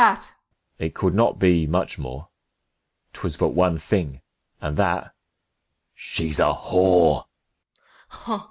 It 0.79 0.95
could 0.95 1.13
not 1.13 1.37
be 1.37 1.67
much 1.67 1.99
more; 1.99 2.29
'Twas 3.13 3.37
but 3.37 3.49
one 3.49 3.77
thing, 3.77 4.21
and 4.59 4.75
that— 4.75 5.13
she's 5.93 6.39
a 6.39 6.53
whore. 6.53 7.25